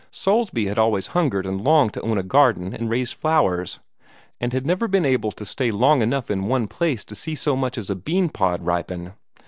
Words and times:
Soulsby 0.09 0.65
had 0.65 0.79
always 0.79 1.05
hungered 1.13 1.45
and 1.45 1.63
longed 1.63 1.93
to 1.93 2.01
own 2.01 2.17
a 2.17 2.23
garden 2.23 2.73
and 2.73 2.89
raise 2.89 3.11
flowers, 3.11 3.81
and 4.39 4.51
had 4.51 4.65
never 4.65 4.87
been 4.87 5.05
able 5.05 5.31
to 5.33 5.45
stay 5.45 5.69
long 5.69 6.01
enough 6.01 6.31
in 6.31 6.47
one 6.47 6.65
place 6.67 7.03
to 7.03 7.13
see 7.13 7.35
so 7.35 7.55
much 7.55 7.77
as 7.77 7.91
a 7.91 7.95
bean 7.95 8.27
pod 8.29 8.65
ripen. 8.65 9.13